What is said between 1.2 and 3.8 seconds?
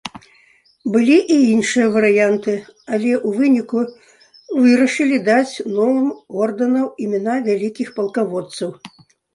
і іншыя варыянты, але ў выніку